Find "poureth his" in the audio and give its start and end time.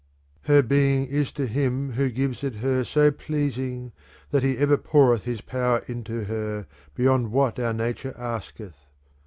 4.75-5.41